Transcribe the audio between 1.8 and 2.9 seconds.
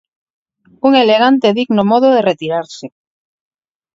modo de retirarse.